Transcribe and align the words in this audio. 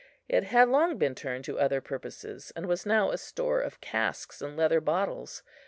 It 0.27 0.45
had 0.45 0.67
long 0.67 0.97
been 0.97 1.13
turned 1.13 1.45
to 1.45 1.59
other 1.59 1.79
purposes, 1.79 2.51
and 2.55 2.65
was 2.65 2.87
now 2.87 3.11
a 3.11 3.19
store 3.19 3.61
of 3.61 3.79
casks 3.81 4.41
and 4.41 4.57
leather 4.57 4.81
bottles. 4.81 5.43